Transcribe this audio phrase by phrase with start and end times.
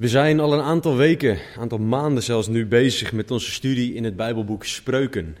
[0.00, 3.94] We zijn al een aantal weken, een aantal maanden zelfs nu bezig met onze studie
[3.94, 5.36] in het Bijbelboek Spreuken.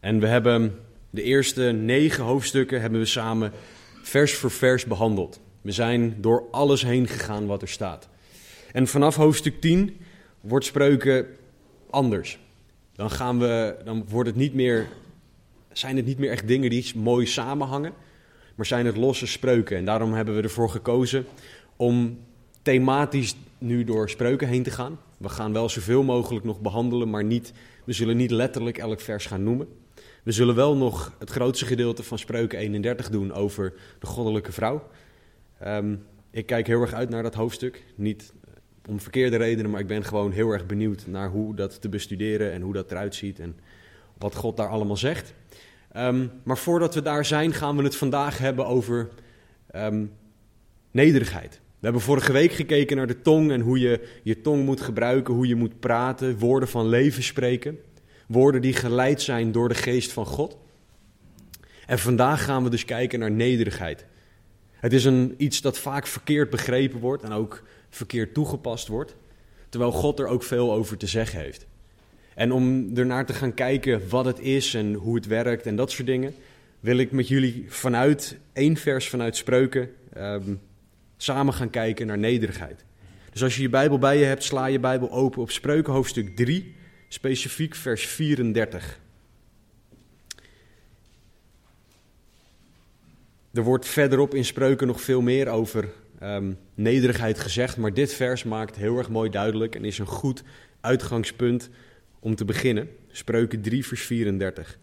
[0.00, 0.78] En we hebben
[1.10, 3.52] de eerste negen hoofdstukken hebben we samen
[4.02, 5.40] vers voor vers behandeld.
[5.60, 8.08] We zijn door alles heen gegaan wat er staat.
[8.72, 9.96] En vanaf hoofdstuk 10
[10.40, 11.26] wordt Spreuken
[11.90, 12.38] anders.
[12.94, 14.86] Dan, gaan we, dan wordt het niet meer,
[15.72, 17.92] zijn het niet meer echt dingen die mooi samenhangen,
[18.54, 19.76] maar zijn het losse spreuken.
[19.76, 21.26] En daarom hebben we ervoor gekozen
[21.76, 22.18] om
[22.62, 24.98] thematisch nu door spreuken heen te gaan.
[25.18, 27.52] We gaan wel zoveel mogelijk nog behandelen, maar niet,
[27.84, 29.68] we zullen niet letterlijk elk vers gaan noemen.
[30.22, 34.88] We zullen wel nog het grootste gedeelte van spreuken 31 doen over de goddelijke vrouw.
[35.58, 35.96] Ehm,
[36.30, 37.84] ik kijk heel erg uit naar dat hoofdstuk.
[37.94, 38.32] Niet
[38.88, 42.52] om verkeerde redenen, maar ik ben gewoon heel erg benieuwd naar hoe dat te bestuderen
[42.52, 43.56] en hoe dat eruit ziet en
[44.18, 45.34] wat God daar allemaal zegt.
[45.92, 49.08] Ehm, maar voordat we daar zijn, gaan we het vandaag hebben over
[49.74, 50.12] um,
[50.90, 51.60] nederigheid.
[51.82, 55.34] We hebben vorige week gekeken naar de tong en hoe je je tong moet gebruiken,
[55.34, 57.78] hoe je moet praten, woorden van leven spreken.
[58.26, 60.56] Woorden die geleid zijn door de geest van God.
[61.86, 64.04] En vandaag gaan we dus kijken naar nederigheid.
[64.72, 69.16] Het is een, iets dat vaak verkeerd begrepen wordt en ook verkeerd toegepast wordt,
[69.68, 71.66] terwijl God er ook veel over te zeggen heeft.
[72.34, 75.90] En om ernaar te gaan kijken wat het is en hoe het werkt en dat
[75.90, 76.34] soort dingen,
[76.80, 80.60] wil ik met jullie vanuit één vers vanuit Spreuken um,
[81.22, 82.84] samen gaan kijken naar nederigheid.
[83.32, 86.36] Dus als je je Bijbel bij je hebt, sla je Bijbel open op Spreuken hoofdstuk
[86.36, 86.74] 3,
[87.08, 89.00] specifiek vers 34.
[93.52, 95.88] Er wordt verderop in Spreuken nog veel meer over
[96.22, 100.42] um, nederigheid gezegd, maar dit vers maakt heel erg mooi duidelijk en is een goed
[100.80, 101.70] uitgangspunt
[102.18, 102.88] om te beginnen.
[103.10, 104.78] Spreuken 3, vers 34.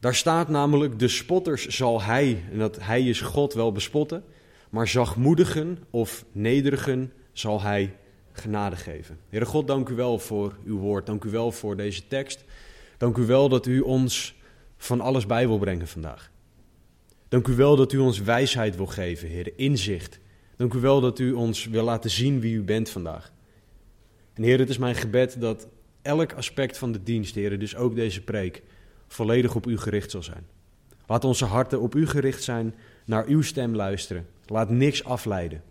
[0.00, 4.24] Daar staat namelijk: De spotters zal hij, en dat hij is God, wel bespotten,
[4.72, 7.96] maar zachtmoedigen of nederigen zal hij
[8.32, 9.18] genade geven.
[9.28, 11.06] Heere God, dank u wel voor uw woord.
[11.06, 12.44] Dank u wel voor deze tekst.
[12.96, 14.36] Dank u wel dat u ons
[14.76, 16.30] van alles bij wil brengen vandaag.
[17.28, 20.18] Dank u wel dat u ons wijsheid wil geven, Heer, inzicht.
[20.56, 23.32] Dank u wel dat u ons wil laten zien wie u bent vandaag.
[24.32, 25.68] En Heer, het is mijn gebed dat
[26.02, 28.62] elk aspect van de dienst, Heer, dus ook deze preek,
[29.06, 30.46] volledig op u gericht zal zijn.
[31.06, 32.74] Laat onze harten op u gericht zijn,
[33.04, 34.26] naar uw stem luisteren.
[34.46, 35.62] Laat niks afleiden.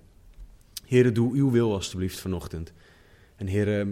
[0.86, 2.74] Heer, doe uw wil alstublieft vanochtend.
[3.36, 3.88] En Heer,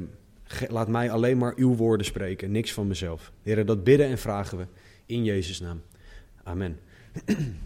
[0.67, 3.31] laat mij alleen maar uw woorden spreken, niks van mezelf.
[3.43, 4.67] Heer, dat bidden en vragen we
[5.05, 5.81] in Jezus' naam.
[6.43, 6.79] Amen.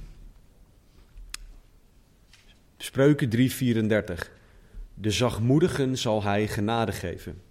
[2.78, 4.32] Spreuken 3:34.
[4.94, 7.42] De zachtmoedigen zal hij genade geven.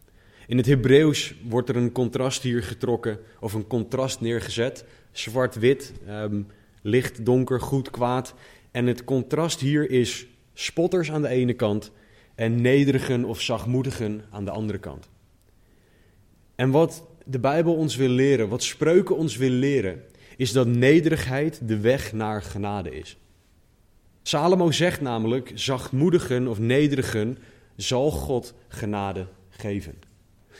[0.46, 4.84] In het Hebreeuws wordt er een contrast hier getrokken, of een contrast neergezet.
[5.10, 6.46] Zwart-wit, um,
[6.82, 8.34] licht, donker, goed, kwaad.
[8.72, 11.90] En het contrast hier is spotters aan de ene kant
[12.34, 15.08] en nederigen of zachtmoedigen aan de andere kant.
[16.54, 20.02] En wat de Bijbel ons wil leren, wat spreuken ons wil leren,
[20.36, 23.16] is dat nederigheid de weg naar genade is.
[24.22, 27.38] Salomo zegt namelijk: zachtmoedigen of nederigen
[27.76, 29.94] zal God genade geven.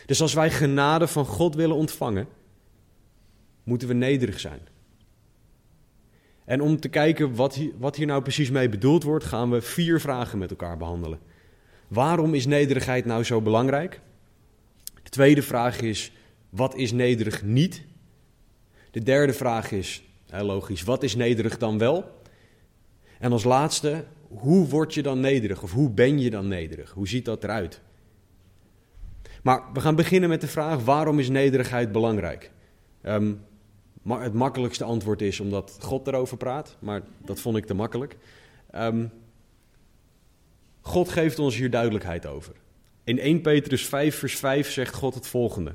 [0.07, 2.29] Dus als wij genade van God willen ontvangen,
[3.65, 4.61] moeten we nederig zijn.
[6.45, 9.61] En om te kijken wat hier, wat hier nou precies mee bedoeld wordt, gaan we
[9.61, 11.19] vier vragen met elkaar behandelen.
[11.89, 14.01] Waarom is nederigheid nou zo belangrijk?
[15.03, 16.13] De tweede vraag is:
[16.51, 17.83] wat is nederig niet?
[18.91, 22.21] De derde vraag is, heel logisch, wat is nederig dan wel?
[23.19, 25.63] En als laatste, hoe word je dan nederig?
[25.63, 26.91] Of hoe ben je dan nederig?
[26.91, 27.81] Hoe ziet dat eruit?
[29.43, 32.51] Maar we gaan beginnen met de vraag: waarom is nederigheid belangrijk?
[33.03, 33.41] Um,
[34.09, 38.17] het makkelijkste antwoord is omdat God erover praat, maar dat vond ik te makkelijk.
[38.75, 39.11] Um,
[40.81, 42.53] God geeft ons hier duidelijkheid over.
[43.05, 45.75] In 1 Petrus 5, vers 5 zegt God het volgende.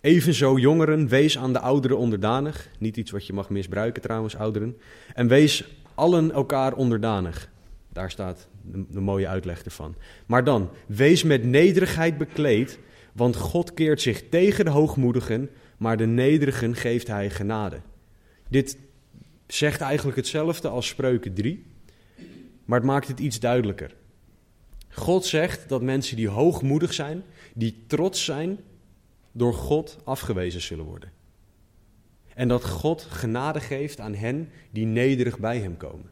[0.00, 2.68] Evenzo, jongeren, wees aan de ouderen onderdanig.
[2.78, 4.76] Niet iets wat je mag misbruiken trouwens, ouderen.
[5.14, 5.64] En wees
[5.94, 7.50] allen elkaar onderdanig.
[7.92, 9.94] Daar staat de, de mooie uitleg ervan.
[10.26, 12.78] Maar dan, wees met nederigheid bekleed,
[13.12, 17.80] want God keert zich tegen de hoogmoedigen, maar de nederigen geeft hij genade.
[18.48, 18.76] Dit
[19.46, 21.66] zegt eigenlijk hetzelfde als Spreuken 3,
[22.64, 23.94] maar het maakt het iets duidelijker.
[24.88, 27.22] God zegt dat mensen die hoogmoedig zijn,
[27.54, 28.58] die trots zijn,
[29.32, 31.12] door God afgewezen zullen worden.
[32.34, 36.10] En dat God genade geeft aan hen die nederig bij Hem komen.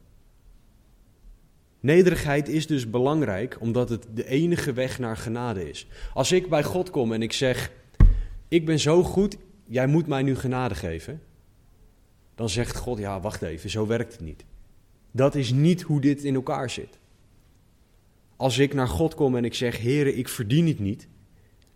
[1.80, 5.86] Nederigheid is dus belangrijk omdat het de enige weg naar genade is.
[6.14, 7.70] Als ik bij God kom en ik zeg:
[8.48, 9.36] Ik ben zo goed,
[9.66, 11.22] jij moet mij nu genade geven.
[12.34, 14.44] Dan zegt God: Ja, wacht even, zo werkt het niet.
[15.10, 16.98] Dat is niet hoe dit in elkaar zit.
[18.36, 21.08] Als ik naar God kom en ik zeg: Heere, ik verdien het niet.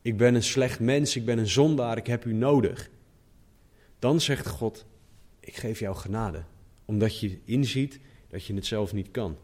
[0.03, 2.91] Ik ben een slecht mens, ik ben een zondaar, ik heb u nodig.
[3.99, 4.87] Dan zegt God:
[5.41, 6.43] Ik geef jou genade,
[6.85, 9.37] omdat je inziet dat je het zelf niet kan.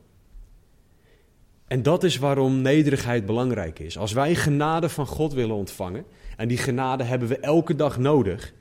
[1.67, 3.99] En dat is waarom nederigheid belangrijk is.
[3.99, 6.05] Als wij genade van God willen ontvangen,
[6.37, 8.55] en die genade hebben we elke dag nodig,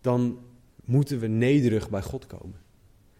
[0.00, 0.38] dan
[0.84, 2.58] moeten we nederig bij God komen.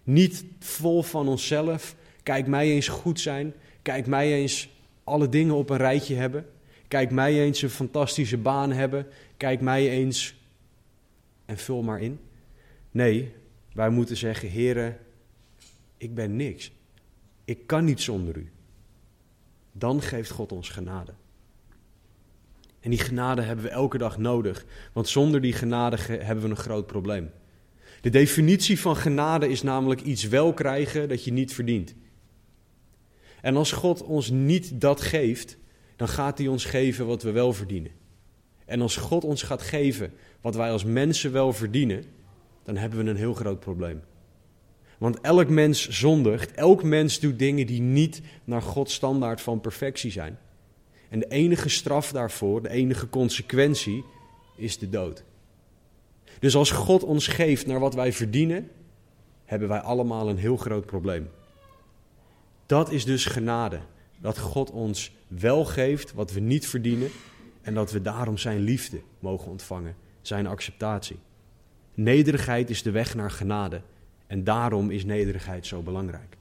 [0.03, 4.69] Niet vol van onszelf, kijk mij eens goed zijn, kijk mij eens
[5.05, 6.47] alle dingen op een rijtje hebben,
[6.89, 9.07] kijk mij eens een fantastische baan hebben,
[9.37, 10.35] kijk mij eens
[11.45, 12.19] en vul maar in.
[12.91, 13.33] Nee,
[13.73, 14.97] wij moeten zeggen, Heere,
[15.97, 16.73] ik ben niks.
[17.51, 18.51] Ik kan niet zonder u.
[19.73, 21.13] Dan geeft God ons genade.
[22.81, 26.57] En die genade hebben we elke dag nodig, want zonder die genade hebben we een
[26.57, 27.31] groot probleem.
[28.01, 31.95] De definitie van genade is namelijk iets wel krijgen dat je niet verdient.
[33.41, 35.59] En als God ons niet dat geeft,
[35.97, 37.93] dan gaat hij ons geven wat we wel verdienen.
[38.65, 42.05] En als God ons gaat geven wat wij als mensen wel verdienen,
[42.63, 44.03] dan hebben we een heel groot probleem.
[45.01, 50.11] Want elk mens zondigt, elk mens doet dingen die niet naar Gods standaard van perfectie
[50.11, 50.39] zijn.
[51.09, 54.05] En de enige straf daarvoor, de enige consequentie,
[54.57, 55.25] is de dood.
[56.39, 58.71] Dus als God ons geeft naar wat wij verdienen,
[59.45, 61.29] hebben wij allemaal een heel groot probleem.
[62.67, 63.81] Dat is dus genade.
[64.19, 67.09] Dat God ons wel geeft wat we niet verdienen
[67.63, 71.19] en dat we daarom zijn liefde mogen ontvangen, zijn acceptatie.
[71.95, 73.81] Nederigheid is de weg naar genade.
[74.31, 76.37] En daarom is nederigheid zo belangrijk.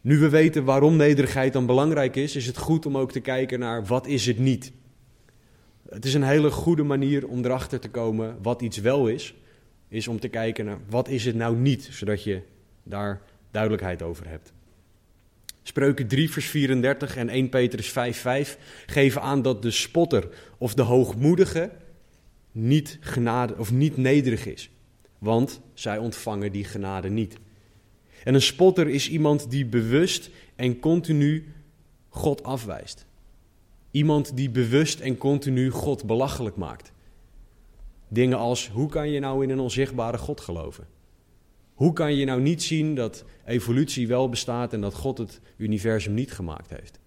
[0.00, 3.58] Nu we weten waarom nederigheid dan belangrijk is, is het goed om ook te kijken
[3.58, 4.72] naar wat is het niet.
[5.88, 9.34] Het is een hele goede manier om erachter te komen wat iets wel is,
[9.88, 12.42] is om te kijken naar wat is het nou niet, zodat je
[12.82, 14.52] daar duidelijkheid over hebt.
[15.62, 20.28] Spreuken 3 vers 34 en 1 Petrus 5 5 geven aan dat de spotter
[20.58, 21.70] of de hoogmoedige
[22.52, 24.70] niet genade of niet nederig is
[25.18, 27.38] want zij ontvangen die genade niet.
[28.24, 31.52] En een spotter is iemand die bewust en continu
[32.08, 33.06] God afwijst.
[33.90, 36.92] Iemand die bewust en continu God belachelijk maakt.
[38.08, 40.86] Dingen als: hoe kan je nou in een onzichtbare God geloven?
[41.74, 46.14] Hoe kan je nou niet zien dat evolutie wel bestaat en dat God het universum
[46.14, 46.98] niet gemaakt heeft?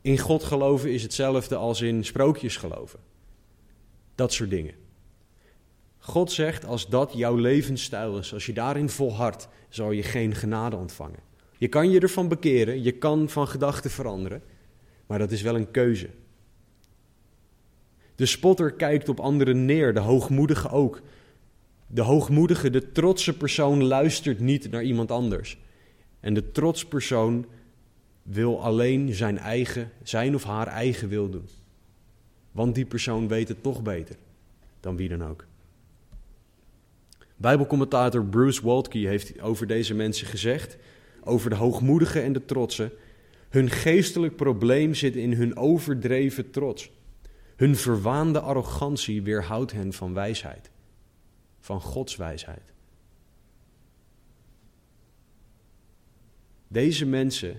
[0.00, 3.00] In God geloven is hetzelfde als in sprookjes geloven.
[4.14, 4.74] Dat soort dingen.
[6.00, 10.76] God zegt, als dat jouw levensstijl is, als je daarin volhardt, zal je geen genade
[10.76, 11.18] ontvangen.
[11.58, 14.42] Je kan je ervan bekeren, je kan van gedachten veranderen,
[15.06, 16.08] maar dat is wel een keuze.
[18.14, 21.00] De spotter kijkt op anderen neer, de hoogmoedige ook.
[21.86, 25.58] De hoogmoedige, de trotse persoon luistert niet naar iemand anders.
[26.20, 27.46] En de trots persoon
[28.22, 31.48] wil alleen zijn eigen, zijn of haar eigen wil doen.
[32.52, 34.16] Want die persoon weet het toch beter
[34.80, 35.46] dan wie dan ook.
[37.40, 40.76] Bijbelcommentator Bruce Waltke heeft over deze mensen gezegd,
[41.24, 42.92] over de hoogmoedigen en de trotsen,
[43.48, 46.90] hun geestelijk probleem zit in hun overdreven trots.
[47.56, 50.70] Hun verwaande arrogantie weerhoudt hen van wijsheid,
[51.60, 52.72] van Gods wijsheid.
[56.68, 57.56] Deze mensen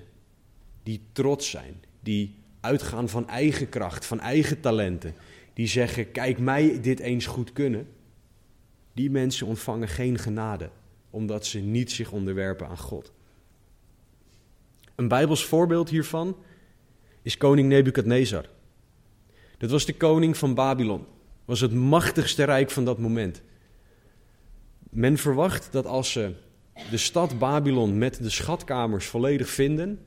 [0.84, 5.14] die trots zijn, die uitgaan van eigen kracht, van eigen talenten,
[5.54, 7.88] die zeggen: Kijk mij dit eens goed kunnen
[8.94, 10.70] die mensen ontvangen geen genade,
[11.10, 13.12] omdat ze niet zich onderwerpen aan God.
[14.96, 16.36] Een Bijbels voorbeeld hiervan
[17.22, 18.46] is koning Nebukadnezar.
[19.58, 21.06] Dat was de koning van Babylon.
[21.46, 23.42] Was het machtigste rijk van dat moment.
[24.90, 26.34] Men verwacht dat als ze
[26.90, 30.06] de stad Babylon met de schatkamers volledig vinden,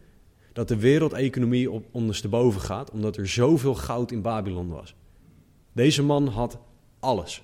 [0.52, 4.94] dat de wereldeconomie op ondersteboven gaat, omdat er zoveel goud in Babylon was.
[5.72, 6.58] Deze man had
[7.00, 7.42] alles.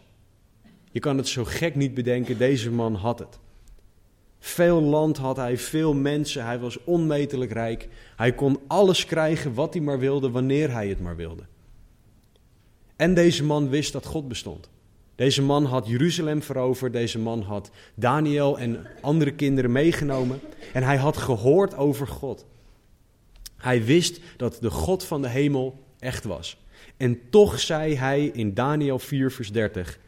[0.91, 3.39] Je kan het zo gek niet bedenken, deze man had het.
[4.39, 7.89] Veel land had hij, veel mensen, hij was onmetelijk rijk.
[8.17, 11.43] Hij kon alles krijgen wat hij maar wilde, wanneer hij het maar wilde.
[12.97, 14.71] En deze man wist dat God bestond.
[15.15, 16.93] Deze man had Jeruzalem veroverd.
[16.93, 20.41] Deze man had Daniel en andere kinderen meegenomen.
[20.73, 22.47] En hij had gehoord over God.
[23.57, 26.57] Hij wist dat de God van de hemel echt was.
[26.97, 29.99] En toch zei hij in Daniel 4, vers 30: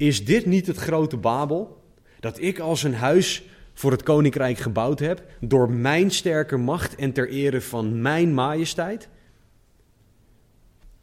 [0.00, 1.82] Is dit niet het grote Babel?
[2.20, 3.42] Dat ik als een huis
[3.72, 9.08] voor het koninkrijk gebouwd heb, door mijn sterke macht en ter ere van mijn majesteit?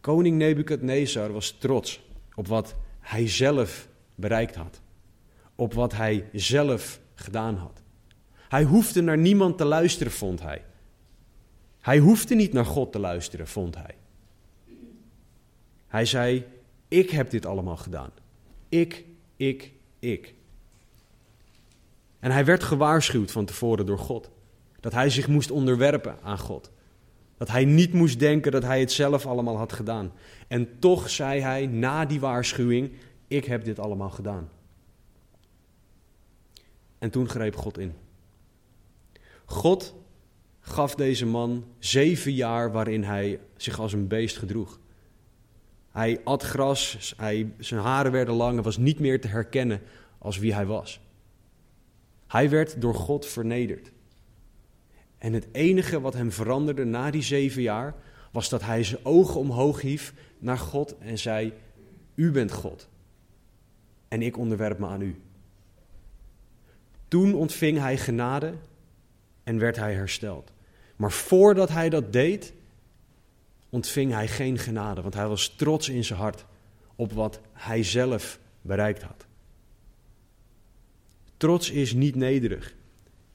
[0.01, 2.01] Koning Nebukadnezar was trots
[2.35, 4.81] op wat hij zelf bereikt had,
[5.55, 7.81] op wat hij zelf gedaan had.
[8.49, 10.63] Hij hoefde naar niemand te luisteren, vond hij.
[11.79, 13.95] Hij hoefde niet naar God te luisteren, vond hij.
[15.87, 16.45] Hij zei:
[16.87, 18.11] Ik heb dit allemaal gedaan.
[18.69, 19.05] Ik,
[19.35, 20.33] ik, ik.
[22.19, 24.29] En hij werd gewaarschuwd van tevoren door God.
[24.79, 26.71] Dat hij zich moest onderwerpen aan God.
[27.37, 30.11] Dat hij niet moest denken dat hij het zelf allemaal had gedaan.
[30.47, 32.91] En toch zei hij na die waarschuwing:
[33.27, 34.49] Ik heb dit allemaal gedaan.
[36.97, 37.93] En toen greep God in.
[39.45, 39.95] God
[40.59, 44.79] gaf deze man zeven jaar waarin hij zich als een beest gedroeg.
[45.97, 49.81] Hij at gras, hij, zijn haren werden lang en was niet meer te herkennen
[50.17, 50.99] als wie hij was.
[52.27, 53.91] Hij werd door God vernederd.
[55.17, 57.95] En het enige wat hem veranderde na die zeven jaar
[58.31, 61.53] was dat hij zijn ogen omhoog hief naar God en zei:
[62.15, 62.87] U bent God.
[64.07, 65.21] En ik onderwerp me aan u.
[67.07, 68.53] Toen ontving hij genade
[69.43, 70.51] en werd hij hersteld.
[70.95, 72.53] Maar voordat hij dat deed,
[73.69, 76.45] ontving hij geen genade, want hij was trots in zijn hart
[76.95, 79.25] op wat hij zelf bereikt had.
[81.37, 82.75] Trots is niet nederig,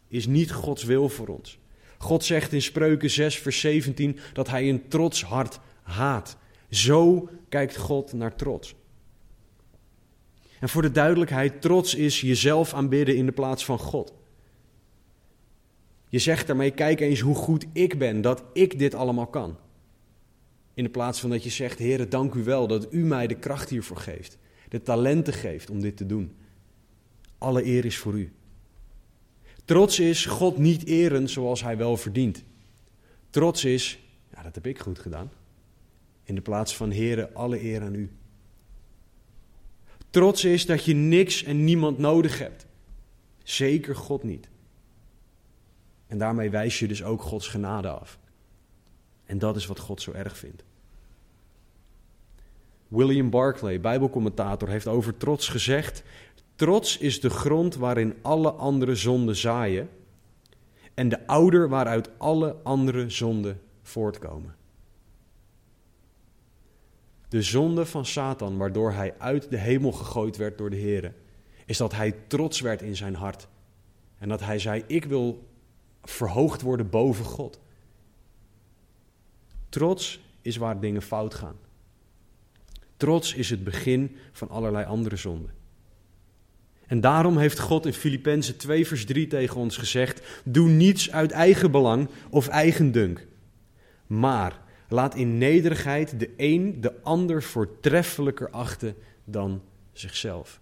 [0.08, 1.58] is niet Gods wil voor ons.
[1.98, 6.36] God zegt in Spreuken 6, vers 17 dat hij een trots hart haat.
[6.70, 8.74] Zo kijkt God naar trots.
[10.60, 14.12] En voor de duidelijkheid, trots is jezelf aanbidden in de plaats van God.
[16.08, 19.56] Je zegt daarmee, kijk eens hoe goed ik ben, dat ik dit allemaal kan.
[20.74, 23.36] In de plaats van dat je zegt, Heer, dank u wel dat u mij de
[23.36, 24.38] kracht hiervoor geeft.
[24.68, 26.36] De talenten geeft om dit te doen.
[27.38, 28.32] Alle eer is voor u.
[29.64, 32.44] Trots is God niet eren zoals hij wel verdient.
[33.30, 33.98] Trots is,
[34.34, 35.30] ja, dat heb ik goed gedaan.
[36.24, 38.10] In de plaats van Heere, alle eer aan u.
[40.10, 42.66] Trots is dat je niks en niemand nodig hebt.
[43.42, 44.48] Zeker God niet.
[46.06, 48.18] En daarmee wijs je dus ook Gods genade af.
[49.32, 50.64] En dat is wat God zo erg vindt.
[52.88, 56.02] William Barclay, Bijbelcommentator, heeft over trots gezegd:
[56.54, 59.88] Trots is de grond waarin alle andere zonden zaaien
[60.94, 64.54] en de ouder waaruit alle andere zonden voortkomen.
[67.28, 71.14] De zonde van Satan, waardoor hij uit de hemel gegooid werd door de Heer,
[71.66, 73.48] is dat hij trots werd in zijn hart.
[74.18, 75.48] En dat hij zei: Ik wil
[76.02, 77.61] verhoogd worden boven God.
[79.72, 81.56] Trots is waar dingen fout gaan.
[82.96, 85.50] Trots is het begin van allerlei andere zonden.
[86.86, 91.30] En daarom heeft God in Filippenzen 2 vers 3 tegen ons gezegd: Doe niets uit
[91.30, 93.26] eigen belang of eigen dunk.
[94.06, 99.62] Maar laat in nederigheid de een de ander voortreffelijker achten dan
[99.92, 100.60] zichzelf.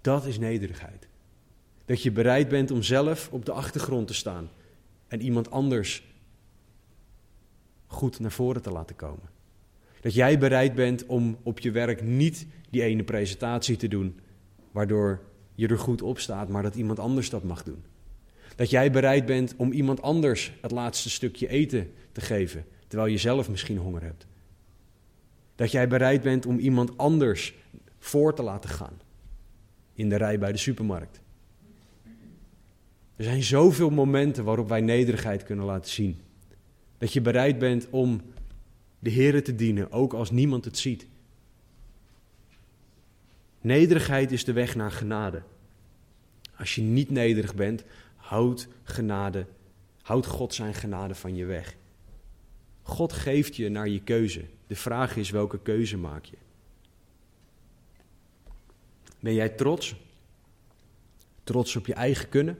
[0.00, 1.08] Dat is nederigheid.
[1.84, 4.50] Dat je bereid bent om zelf op de achtergrond te staan
[5.08, 6.02] en iemand anders
[7.92, 9.30] goed naar voren te laten komen.
[10.00, 14.20] Dat jij bereid bent om op je werk niet die ene presentatie te doen,
[14.70, 15.20] waardoor
[15.54, 17.84] je er goed op staat, maar dat iemand anders dat mag doen.
[18.56, 23.18] Dat jij bereid bent om iemand anders het laatste stukje eten te geven, terwijl je
[23.18, 24.26] zelf misschien honger hebt.
[25.54, 27.54] Dat jij bereid bent om iemand anders
[27.98, 29.00] voor te laten gaan
[29.94, 31.20] in de rij bij de supermarkt.
[33.16, 36.18] Er zijn zoveel momenten waarop wij nederigheid kunnen laten zien.
[37.02, 38.20] Dat je bereid bent om
[38.98, 41.06] de Heer te dienen, ook als niemand het ziet.
[43.60, 45.42] Nederigheid is de weg naar genade.
[46.56, 47.84] Als je niet nederig bent,
[48.16, 49.46] houd genade,
[50.02, 51.76] houd God zijn genade van je weg.
[52.82, 54.44] God geeft je naar je keuze.
[54.66, 56.36] De vraag is welke keuze maak je?
[59.20, 59.94] Ben jij trots?
[61.44, 62.58] Trots op je eigen kunnen?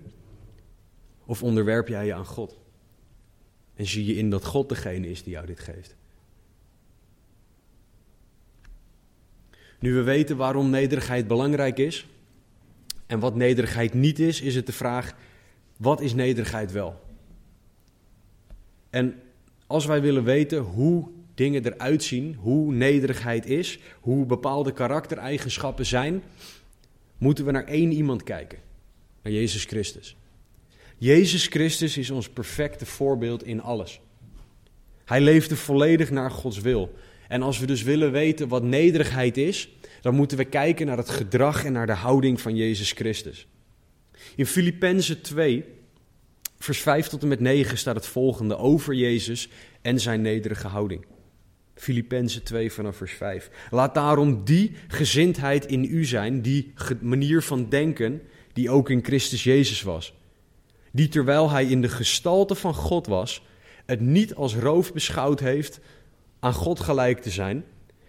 [1.25, 2.61] Of onderwerp jij je aan God?
[3.83, 5.97] En zie je in dat God degene is die jou dit geeft?
[9.79, 12.07] Nu we weten waarom nederigheid belangrijk is
[13.07, 15.15] en wat nederigheid niet is, is het de vraag:
[15.77, 17.01] wat is nederigheid wel?
[18.91, 19.21] En
[19.67, 26.23] als wij willen weten hoe dingen eruit zien, hoe nederigheid is, hoe bepaalde karaktereigenschappen zijn,
[27.19, 28.59] moeten we naar één iemand kijken:
[29.23, 30.17] naar Jezus Christus.
[31.03, 34.01] Jezus Christus is ons perfecte voorbeeld in alles.
[35.05, 36.95] Hij leefde volledig naar Gods wil.
[37.29, 39.69] En als we dus willen weten wat nederigheid is,
[40.01, 43.47] dan moeten we kijken naar het gedrag en naar de houding van Jezus Christus.
[44.37, 45.65] In Filippenzen 2,
[46.59, 49.49] vers 5 tot en met 9 staat het volgende over Jezus
[49.81, 51.07] en zijn nederige houding.
[51.75, 53.51] Filippenzen 2 vanaf vers 5.
[53.71, 59.45] Laat daarom die gezindheid in u zijn, die manier van denken, die ook in Christus
[59.45, 60.15] Jezus was.
[60.93, 63.47] Die terwijl hij in de gestalte van God was,
[63.87, 65.81] het niet als roof beschouwd heeft
[66.39, 67.65] aan God gelijk te zijn,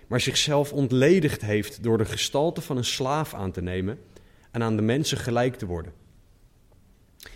[0.08, 4.00] maar zichzelf ontledigd heeft door de gestalte van een slaaf aan te nemen
[4.52, 5.94] en aan de mensen gelijk te worden.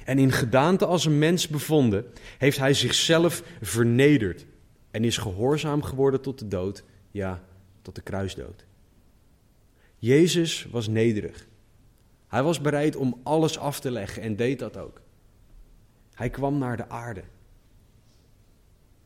[0.06, 2.06] En in gedaante als een mens bevonden,
[2.38, 4.46] heeft hij zichzelf vernederd
[4.92, 7.44] en is gehoorzaam geworden tot de dood, ja,
[7.82, 8.66] tot de kruisdood.
[9.98, 11.48] Jezus was nederig.
[12.27, 15.01] Hij was bereid om alles af te leggen en deed dat ook.
[16.18, 17.24] Hij kwam naar de aarde.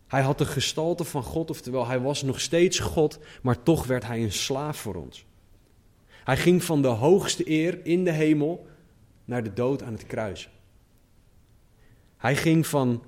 [0.07, 4.05] Hij had de gestalte van God, oftewel hij was nog steeds God, maar toch werd
[4.05, 5.25] hij een slaaf voor ons.
[6.07, 8.67] Hij ging van de hoogste eer in de hemel
[9.25, 10.49] naar de dood aan het kruis.
[12.17, 13.03] Hij ging van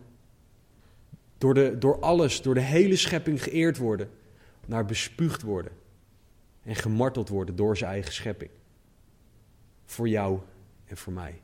[1.37, 4.09] door, de, door alles, door de hele schepping geëerd worden,
[4.65, 5.71] naar bespuugd worden
[6.63, 8.51] en gemarteld worden door zijn eigen schepping.
[9.85, 10.39] Voor jou
[10.85, 11.42] en voor mij.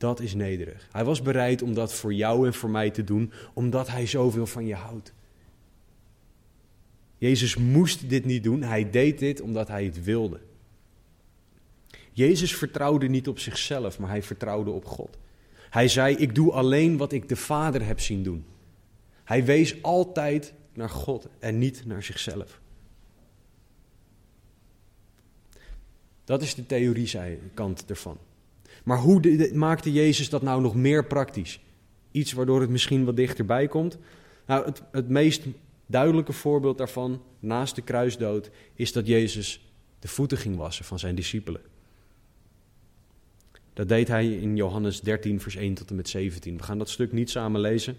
[0.00, 0.88] Dat is nederig.
[0.92, 4.46] Hij was bereid om dat voor jou en voor mij te doen, omdat hij zoveel
[4.46, 5.12] van je houdt.
[7.18, 10.40] Jezus moest dit niet doen, hij deed dit omdat hij het wilde.
[12.12, 15.18] Jezus vertrouwde niet op zichzelf, maar hij vertrouwde op God.
[15.70, 18.44] Hij zei: Ik doe alleen wat ik de Vader heb zien doen.
[19.24, 22.60] Hij wees altijd naar God en niet naar zichzelf.
[26.24, 28.18] Dat is de theorie kant ervan.
[28.84, 31.60] Maar hoe maakte Jezus dat nou nog meer praktisch?
[32.10, 33.98] Iets waardoor het misschien wat dichterbij komt.
[34.46, 35.42] Nou, het, het meest
[35.86, 41.14] duidelijke voorbeeld daarvan, naast de kruisdood, is dat Jezus de voeten ging wassen van zijn
[41.14, 41.60] discipelen.
[43.72, 46.56] Dat deed hij in Johannes 13, vers 1 tot en met 17.
[46.56, 47.98] We gaan dat stuk niet samen lezen.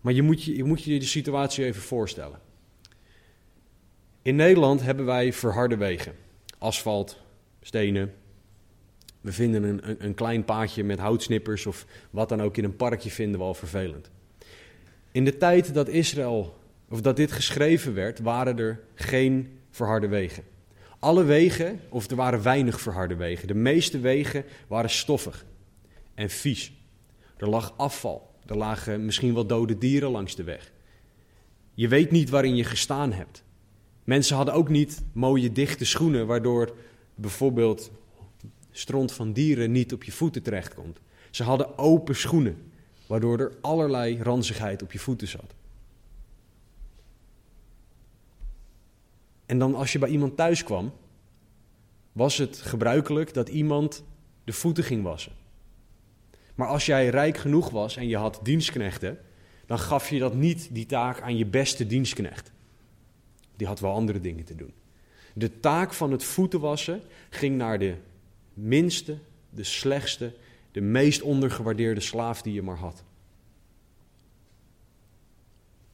[0.00, 2.40] Maar je moet je, je, moet je de situatie even voorstellen.
[4.22, 6.14] In Nederland hebben wij verharde wegen.
[6.58, 7.20] Asfalt,
[7.60, 8.14] stenen,
[9.20, 12.76] we vinden een, een, een, klein paadje met houtsnippers of wat dan ook in een
[12.76, 14.10] parkje vinden we al vervelend.
[15.12, 20.42] In de tijd dat Israël, of dat dit geschreven werd, waren er geen verharde wegen.
[20.98, 23.48] Alle wegen, of er waren weinig verharde wegen.
[23.48, 25.44] De meeste wegen waren stoffig
[26.14, 26.72] en vies.
[27.36, 28.30] Er lag afval.
[28.46, 30.72] Er lagen misschien wel dode dieren langs de weg.
[31.74, 33.44] Je weet niet waarin je gestaan hebt.
[34.04, 36.76] Mensen hadden ook niet mooie dichte schoenen, waardoor
[37.14, 37.90] bijvoorbeeld
[38.70, 40.98] stront van dieren niet op je voeten terechtkomt.
[41.30, 42.72] Ze hadden open schoenen,
[43.06, 45.54] waardoor er allerlei ranzigheid op je voeten zat.
[49.46, 50.92] En dan als je bij iemand thuis kwam,
[52.12, 54.04] was het gebruikelijk dat iemand
[54.44, 55.32] de voeten ging wassen.
[56.54, 59.18] Maar als jij rijk genoeg was en je had dienstknechten,
[59.66, 62.52] dan gaf je dat niet die taak aan je beste dienstknecht.
[63.56, 64.72] Die had wel andere dingen te doen.
[65.34, 67.94] De taak van het voeten wassen ging naar de
[68.60, 69.18] minste,
[69.50, 70.34] de slechtste,
[70.72, 73.02] de meest ondergewaardeerde slaaf die je maar had.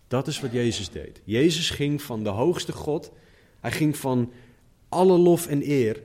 [0.09, 1.21] Dat is wat Jezus deed.
[1.25, 3.13] Jezus ging van de hoogste God,
[3.61, 4.33] hij ging van
[4.89, 6.03] alle lof en eer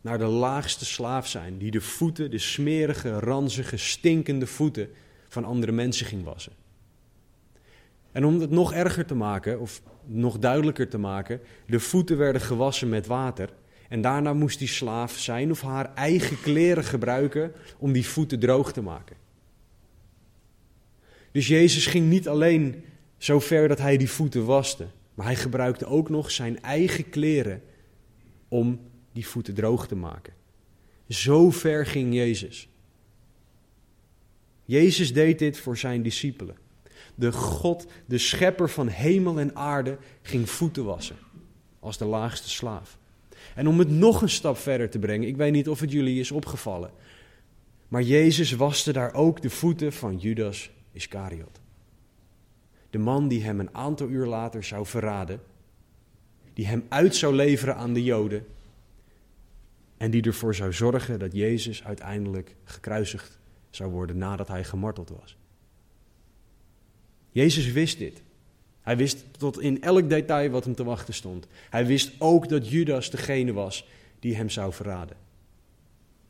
[0.00, 4.88] naar de laagste slaaf zijn, die de voeten, de smerige, ranzige, stinkende voeten
[5.28, 6.52] van andere mensen ging wassen.
[8.12, 12.40] En om het nog erger te maken, of nog duidelijker te maken, de voeten werden
[12.40, 13.50] gewassen met water
[13.90, 18.72] en daarna moest die slaaf zijn of haar eigen kleren gebruiken om die voeten droog
[18.72, 19.16] te maken.
[21.32, 22.84] Dus Jezus ging niet alleen
[23.18, 27.62] zo ver dat hij die voeten waste, maar hij gebruikte ook nog zijn eigen kleren
[28.48, 28.80] om
[29.12, 30.32] die voeten droog te maken.
[31.08, 32.68] Zo ver ging Jezus.
[34.64, 36.56] Jezus deed dit voor zijn discipelen.
[37.14, 41.16] De God, de schepper van hemel en aarde, ging voeten wassen
[41.80, 42.98] als de laagste slaaf.
[43.54, 46.20] En om het nog een stap verder te brengen, ik weet niet of het jullie
[46.20, 46.90] is opgevallen,
[47.88, 51.60] maar Jezus waste daar ook de voeten van Judas Iscariot.
[52.90, 55.40] De man die hem een aantal uur later zou verraden,
[56.52, 58.46] die hem uit zou leveren aan de Joden
[59.96, 63.38] en die ervoor zou zorgen dat Jezus uiteindelijk gekruisigd
[63.70, 65.36] zou worden nadat hij gemarteld was.
[67.30, 68.22] Jezus wist dit.
[68.90, 71.46] Hij wist tot in elk detail wat hem te wachten stond.
[71.70, 75.16] Hij wist ook dat Judas degene was die hem zou verraden.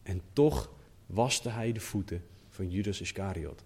[0.03, 0.71] En toch
[1.07, 3.63] waste hij de voeten van Judas Iscariot.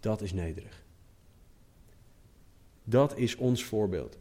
[0.00, 0.82] Dat is nederig.
[2.84, 4.18] Dat is ons voorbeeld.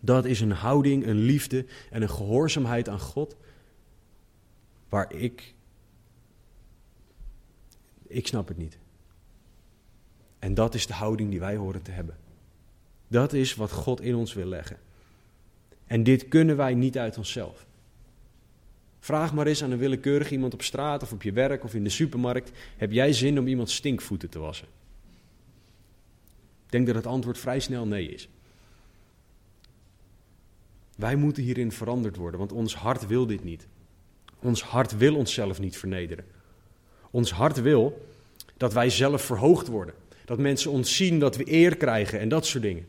[0.00, 3.36] Dat is een houding, een liefde en een gehoorzaamheid aan God.
[4.88, 5.54] Waar ik.
[8.06, 8.78] Ik snap het niet.
[10.44, 12.16] En dat is de houding die wij horen te hebben.
[13.08, 14.78] Dat is wat God in ons wil leggen.
[15.86, 17.66] En dit kunnen wij niet uit onszelf.
[19.00, 21.84] Vraag maar eens aan een willekeurig iemand op straat of op je werk of in
[21.84, 24.66] de supermarkt: heb jij zin om iemand stinkvoeten te wassen?
[26.64, 28.28] Ik denk dat het antwoord vrij snel nee is.
[30.96, 33.66] Wij moeten hierin veranderd worden, want ons hart wil dit niet.
[34.38, 36.24] Ons hart wil onszelf niet vernederen.
[37.10, 38.06] Ons hart wil
[38.56, 39.94] dat wij zelf verhoogd worden.
[40.24, 42.86] Dat mensen ons zien, dat we eer krijgen en dat soort dingen.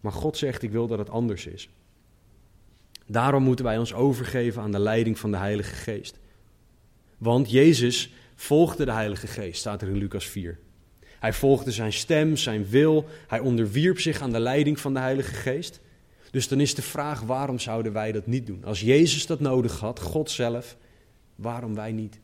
[0.00, 1.68] Maar God zegt, ik wil dat het anders is.
[3.06, 6.18] Daarom moeten wij ons overgeven aan de leiding van de Heilige Geest.
[7.18, 10.58] Want Jezus volgde de Heilige Geest, staat er in Lucas 4.
[11.20, 15.34] Hij volgde zijn stem, zijn wil, hij onderwierp zich aan de leiding van de Heilige
[15.34, 15.80] Geest.
[16.30, 18.64] Dus dan is de vraag, waarom zouden wij dat niet doen?
[18.64, 20.76] Als Jezus dat nodig had, God zelf,
[21.34, 22.20] waarom wij niet?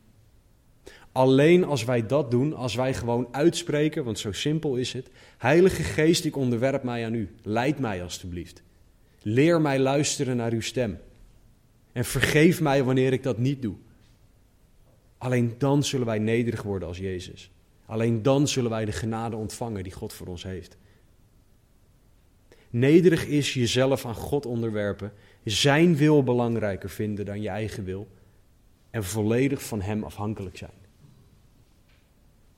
[1.17, 5.09] Alleen als wij dat doen, als wij gewoon uitspreken, want zo simpel is het.
[5.37, 7.29] Heilige Geest, ik onderwerp mij aan u.
[7.41, 8.63] Leid mij alstublieft.
[9.21, 10.99] Leer mij luisteren naar uw stem.
[11.91, 13.75] En vergeef mij wanneer ik dat niet doe.
[15.17, 17.51] Alleen dan zullen wij nederig worden als Jezus.
[17.85, 20.77] Alleen dan zullen wij de genade ontvangen die God voor ons heeft.
[22.69, 28.07] Nederig is jezelf aan God onderwerpen, Zijn wil belangrijker vinden dan je eigen wil
[28.89, 30.76] en volledig van Hem afhankelijk zijn.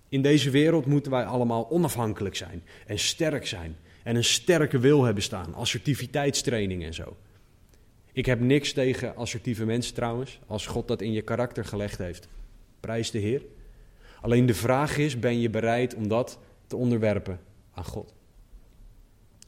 [0.09, 5.03] In deze wereld moeten wij allemaal onafhankelijk zijn en sterk zijn en een sterke wil
[5.03, 7.17] hebben staan, assertiviteitstraining en zo.
[8.11, 12.27] Ik heb niks tegen assertieve mensen trouwens, als God dat in je karakter gelegd heeft.
[12.79, 13.41] Prijs de Heer.
[14.21, 17.39] Alleen de vraag is, ben je bereid om dat te onderwerpen
[17.73, 18.13] aan God?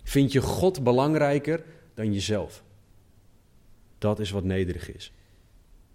[0.04, 2.64] Vind je God belangrijker dan jezelf?
[3.98, 5.12] Dat is wat nederig is.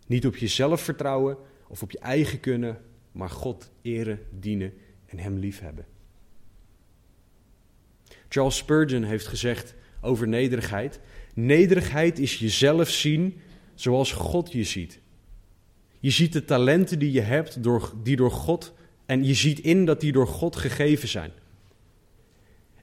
[0.06, 1.36] Niet op jezelf vertrouwen
[1.68, 2.80] of op je eigen kunnen,
[3.16, 4.72] maar God eren, dienen
[5.06, 5.86] en Hem liefhebben.
[8.28, 11.00] Charles Spurgeon heeft gezegd over nederigheid:
[11.34, 13.40] Nederigheid is jezelf zien
[13.74, 15.00] zoals God je ziet.
[16.00, 18.74] Je ziet de talenten die je hebt, door, die door God,
[19.06, 21.30] en je ziet in dat die door God gegeven zijn.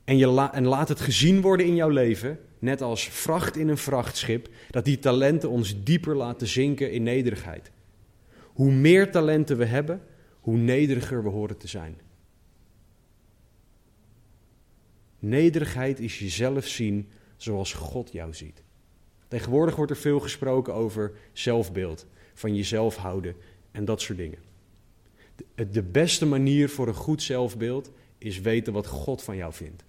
[0.04, 3.78] En, je en laat het gezien worden in jouw leven, net als vracht in een
[3.78, 7.72] vrachtschip, dat die talenten ons dieper laten zinken in nederigheid.
[8.54, 10.02] Hoe meer talenten we hebben,
[10.44, 11.98] hoe nederiger we horen te zijn.
[15.20, 18.64] Nederigheid is jezelf zien zoals God jou ziet.
[19.28, 23.36] Tegenwoordig wordt er veel gesproken over zelfbeeld, van jezelf houden
[23.72, 24.40] en dat soort dingen.
[25.72, 29.84] De beste manier voor een goed zelfbeeld is weten wat God van jou vindt.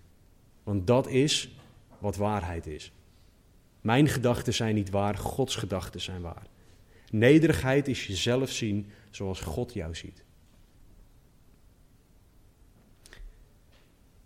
[0.62, 1.56] Want dat is
[1.98, 2.92] wat waarheid is.
[3.80, 6.46] Mijn gedachten zijn niet waar, Gods gedachten zijn waar.
[7.10, 10.23] Nederigheid is jezelf zien zoals God jou ziet.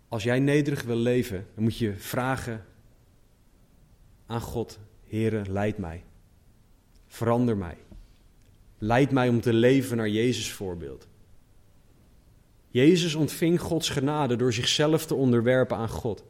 [0.09, 2.65] Als jij nederig wil leven, dan moet je vragen
[4.25, 6.03] aan God: Heere, leid mij.
[7.07, 7.77] Verander mij.
[8.77, 11.07] Leid mij om te leven naar Jezus' voorbeeld.
[12.67, 16.23] Jezus ontving Gods genade door zichzelf te onderwerpen aan God.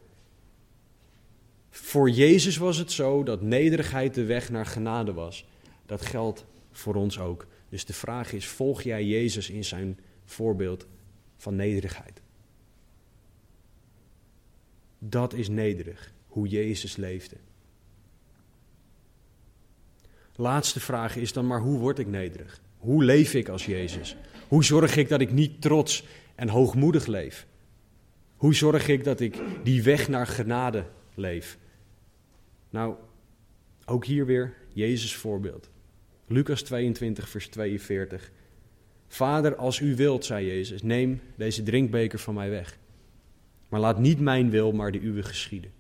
[1.70, 5.46] Voor Jezus was het zo dat nederigheid de weg naar genade was.
[5.86, 7.48] Dat geldt voor ons ook.
[7.70, 10.88] Dus de vraag is: volg jij Jezus in zijn voorbeeld
[11.38, 12.22] van nederigheid?
[15.00, 17.36] Dat is nederig, hoe Jezus leefde.
[20.36, 22.62] Laatste vraag is dan maar hoe word ik nederig?
[22.78, 24.16] Hoe leef ik als Jezus?
[24.48, 26.04] Hoe zorg ik dat ik niet trots
[26.36, 27.48] en hoogmoedig leef?
[28.36, 31.58] Hoe zorg ik dat ik die weg naar genade leef?
[32.70, 32.96] Nou,
[33.86, 35.70] ook hier weer Jezus voorbeeld.
[36.28, 38.32] Lucas 22, vers 42.
[39.08, 42.78] Vader, als u wilt, zei Jezus, neem deze drinkbeker van mij weg.
[43.70, 45.72] Maar laat niet mijn wil, maar de uwe geschieden.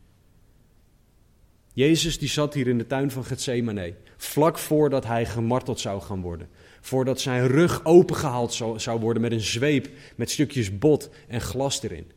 [1.73, 6.21] Jezus die zat hier in de tuin van Gethsemane, vlak voordat hij gemarteld zou gaan
[6.21, 6.49] worden.
[6.81, 12.11] Voordat zijn rug opengehaald zou worden met een zweep met stukjes bot en glas erin.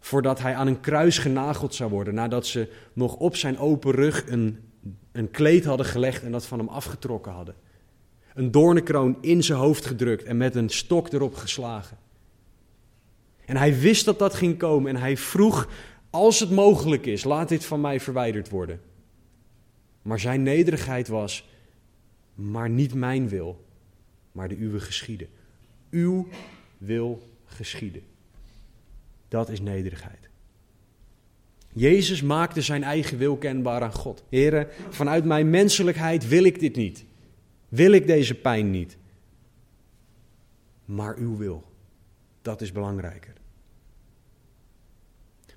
[0.00, 4.24] Voordat hij aan een kruis genageld zou worden, nadat ze nog op zijn open rug
[4.28, 4.58] een,
[5.12, 7.54] een kleed hadden gelegd en dat van hem afgetrokken hadden.
[8.34, 11.98] Een doornenkroon in zijn hoofd gedrukt en met een stok erop geslagen.
[13.48, 15.68] En hij wist dat dat ging komen en hij vroeg,
[16.10, 18.80] als het mogelijk is, laat dit van mij verwijderd worden.
[20.02, 21.48] Maar zijn nederigheid was,
[22.34, 23.64] maar niet mijn wil,
[24.32, 25.28] maar de uwe geschieden.
[25.90, 26.28] Uw
[26.78, 28.02] wil geschieden.
[29.28, 30.28] Dat is nederigheid.
[31.72, 34.24] Jezus maakte zijn eigen wil kenbaar aan God.
[34.28, 37.04] Heren, vanuit mijn menselijkheid wil ik dit niet.
[37.68, 38.96] Wil ik deze pijn niet.
[40.84, 41.64] Maar uw wil,
[42.42, 43.36] dat is belangrijker.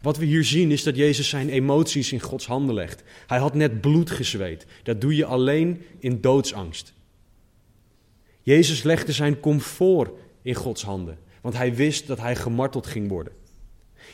[0.02, 3.04] Wat we hier zien is dat Jezus zijn emoties in Gods handen legt.
[3.28, 4.66] Hij had net bloed gezweet.
[4.84, 6.94] Dat doe je alleen in doodsangst.
[8.42, 10.12] Jezus legde zijn comfort
[10.42, 13.34] in Gods handen, want hij wist dat hij gemarteld ging worden.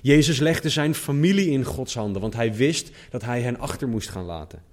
[0.01, 4.09] Jezus legde zijn familie in Gods handen, want hij wist dat hij hen achter moest
[4.09, 4.63] gaan laten.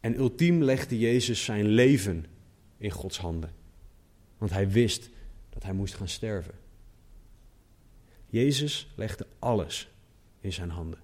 [0.00, 2.26] En ultiem legde Jezus zijn leven
[2.78, 3.50] in Gods handen,
[4.38, 5.10] want hij wist
[5.50, 6.54] dat hij moest gaan sterven.
[8.32, 9.90] Jezus legde alles
[10.40, 10.98] in zijn handen.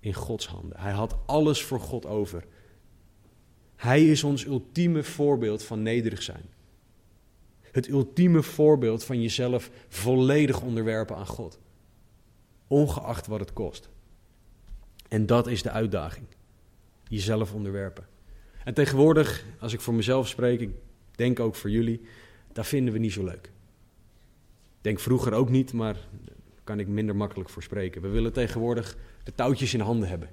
[0.00, 0.80] In Gods handen.
[0.80, 2.44] Hij had alles voor God over.
[3.76, 6.44] Hij is ons ultieme voorbeeld van nederig zijn.
[7.60, 11.58] Het ultieme voorbeeld van jezelf volledig onderwerpen aan God.
[12.66, 13.88] Ongeacht wat het kost.
[15.08, 16.26] En dat is de uitdaging.
[17.08, 18.06] Jezelf onderwerpen.
[18.64, 20.70] En tegenwoordig, als ik voor mezelf spreek, ik
[21.14, 22.00] denk ook voor jullie,
[22.52, 23.50] dat vinden we niet zo leuk.
[24.86, 25.94] Denk vroeger ook niet, maar
[26.24, 28.02] daar kan ik minder makkelijk voor spreken.
[28.02, 30.28] We willen tegenwoordig de touwtjes in handen hebben.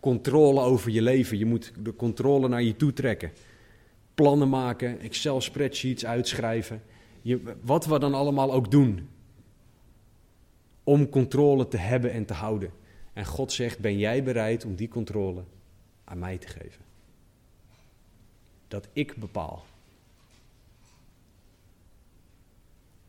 [0.00, 1.38] Controle over je leven.
[1.38, 3.32] Je moet de controle naar je toe trekken.
[4.14, 6.82] Plannen maken, Excel-spreadsheets uitschrijven.
[7.22, 9.08] Je, wat we dan allemaal ook doen.
[10.84, 12.70] Om controle te hebben en te houden.
[13.12, 15.44] En God zegt: Ben jij bereid om die controle
[16.04, 16.84] aan mij te geven?
[18.68, 19.64] Dat ik bepaal.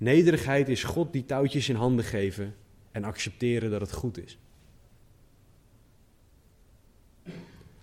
[0.03, 2.55] Nederigheid is God die touwtjes in handen geven
[2.91, 4.37] en accepteren dat het goed is.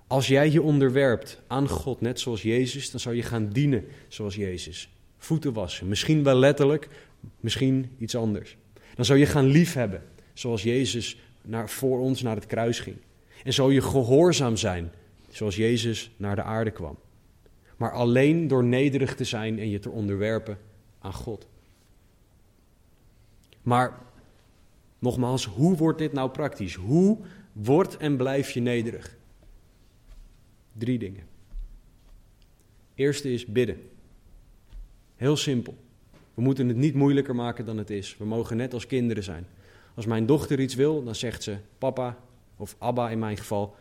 [0.07, 4.35] Als jij je onderwerpt aan God, net zoals Jezus, dan zou je gaan dienen zoals
[4.35, 4.91] Jezus.
[5.19, 6.89] Voeten wassen, misschien wel letterlijk,
[7.41, 8.57] misschien iets anders.
[8.95, 10.03] Dan zou je gaan liefhebben,
[10.33, 12.97] zoals Jezus naar, voor ons naar het kruis ging.
[13.45, 14.93] En zou je gehoorzaam zijn,
[15.29, 16.99] zoals Jezus naar de aarde kwam.
[17.77, 20.59] Maar alleen door nederig te zijn en je te onderwerpen
[20.99, 21.50] aan God.
[23.63, 23.99] Maar
[24.99, 26.75] nogmaals, hoe wordt dit nou praktisch?
[26.75, 27.19] Hoe
[27.53, 29.17] wordt en blijf je nederig?
[30.73, 31.25] Drie dingen.
[32.95, 33.91] Eerste is bidden.
[35.17, 35.75] Heel simpel.
[36.35, 38.17] We moeten het niet moeilijker maken dan het is.
[38.17, 39.47] We mogen net als kinderen zijn.
[39.95, 42.19] Als mijn dochter iets wil, dan zegt ze papa
[42.57, 43.77] of abba in mijn geval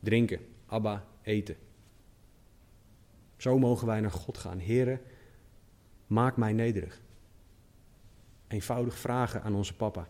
[0.00, 0.38] drinken.
[0.66, 1.56] Abba eten.
[3.36, 4.58] Zo mogen wij naar God gaan.
[4.58, 5.00] Heren,
[6.06, 7.00] maak mij nederig.
[8.48, 10.08] Eenvoudig vragen aan onze papa.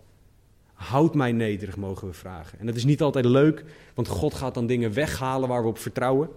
[0.73, 2.59] Houd mij nederig, mogen we vragen.
[2.59, 5.79] En dat is niet altijd leuk, want God gaat dan dingen weghalen waar we op
[5.79, 6.29] vertrouwen.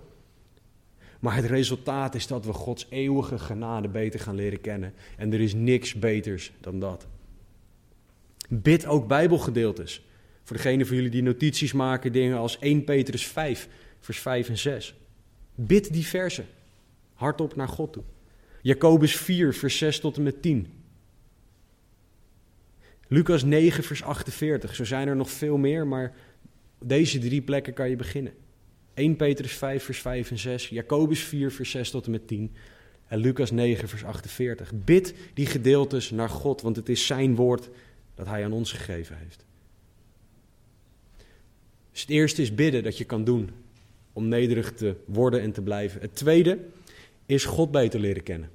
[1.20, 4.94] Maar het resultaat is dat we Gods eeuwige genade beter gaan leren kennen.
[5.18, 7.08] En er is niks beters dan dat.
[8.50, 10.06] Bid ook Bijbelgedeeltes.
[10.44, 14.58] Voor degene van jullie die notities maken, dingen als 1 Petrus 5, vers 5 en
[14.58, 14.96] 6.
[15.56, 16.46] Bid die versen.
[17.14, 18.04] Hardop naar God toe.
[18.62, 20.79] Jacobus 4, vers 6 tot en met 10.
[23.12, 24.76] Lucas 9, vers 48.
[24.76, 26.16] Zo zijn er nog veel meer, maar
[26.84, 28.34] deze drie plekken kan je beginnen.
[28.94, 30.70] 1 Petrus 5, vers 5 en 6.
[30.70, 32.52] Jacobus 4, vers 6 tot en met 10.
[33.08, 34.72] En Lucas 9, vers 48.
[34.74, 37.70] Bid die gedeeltes naar God, want het is zijn woord
[38.16, 39.46] dat hij aan ons gegeven heeft.
[41.92, 43.50] Dus het eerste is bidden dat je kan doen
[44.14, 46.02] om nederig te worden en te blijven.
[46.02, 46.60] Het tweede
[47.26, 48.50] is God beter leren kennen.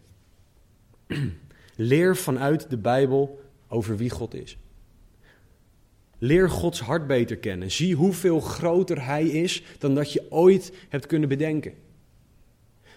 [1.77, 3.44] Leer vanuit de Bijbel
[3.75, 4.59] over wie God is.
[6.19, 7.71] Leer Gods hart beter kennen.
[7.71, 11.75] Zie hoeveel groter Hij is dan dat je ooit hebt kunnen bedenken.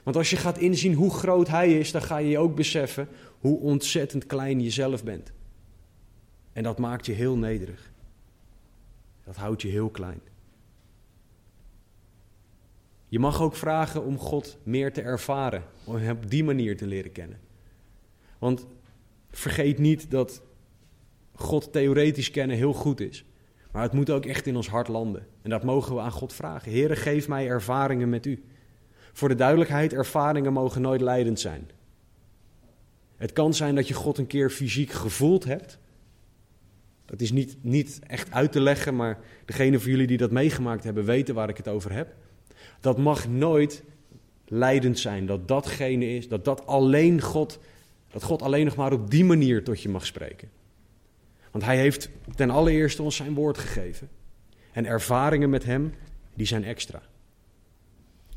[0.04, 3.08] Want als je gaat inzien hoe groot Hij is, dan ga je je ook beseffen
[3.40, 5.32] hoe ontzettend klein je zelf bent.
[6.54, 7.92] En dat maakt je heel nederig.
[9.24, 10.22] Dat houdt je heel klein.
[13.10, 16.88] Je mag ook vragen om God meer te ervaren, om Hem op die manier te
[16.88, 17.40] leren kennen.
[18.40, 18.66] Want
[19.32, 20.42] vergeet niet dat
[21.38, 23.26] God theoretisch kennen heel goed is.
[23.72, 25.28] Maar het moet ook echt in ons hart landen.
[25.42, 26.72] En dat mogen we aan God vragen.
[26.72, 28.44] Heere, geef mij ervaringen met u.
[29.14, 31.70] Voor de duidelijkheid, ervaringen mogen nooit leidend zijn.
[33.16, 35.80] Het kan zijn dat je God een keer fysiek gevoeld hebt.
[37.06, 40.84] Dat is niet, niet echt uit te leggen, maar degene van jullie die dat meegemaakt
[40.84, 42.16] hebben, weten waar ik het over heb.
[42.80, 43.84] Dat mag nooit
[44.46, 45.26] leidend zijn.
[45.26, 47.60] Dat datgene is, dat dat alleen God,
[48.12, 50.50] dat God alleen nog maar op die manier tot je mag spreken.
[51.58, 54.10] Want hij heeft ten allereerste ons zijn woord gegeven.
[54.72, 55.94] En ervaringen met hem,
[56.34, 57.02] die zijn extra.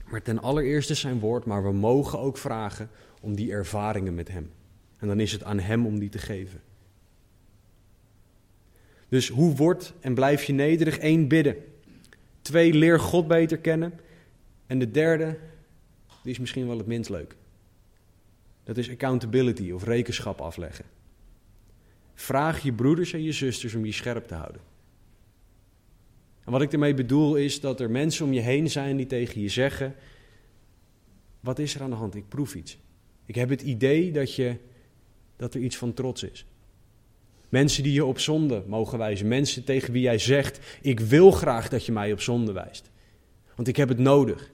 [0.06, 4.50] Maar ten allereerste zijn woord, maar we mogen ook vragen om die ervaringen met hem.
[4.98, 6.60] En dan is het aan hem om die te geven.
[9.08, 11.00] Dus hoe wordt en blijf je nederig?
[11.00, 11.56] Eén, bidden.
[12.42, 14.00] Twee, leer God beter kennen.
[14.66, 15.38] En de derde,
[16.22, 17.36] die is misschien wel het minst leuk.
[18.64, 20.84] Dat is accountability of rekenschap afleggen.
[22.20, 24.60] Vraag je broeders en je zusters om je scherp te houden.
[26.44, 29.40] En wat ik ermee bedoel is dat er mensen om je heen zijn die tegen
[29.40, 29.94] je zeggen:
[31.40, 32.14] Wat is er aan de hand?
[32.14, 32.78] Ik proef iets.
[33.26, 34.56] Ik heb het idee dat, je,
[35.36, 36.46] dat er iets van trots is.
[37.48, 39.28] Mensen die je op zonde mogen wijzen.
[39.28, 42.90] Mensen tegen wie jij zegt: Ik wil graag dat je mij op zonde wijst.
[43.54, 44.50] Want ik heb het nodig.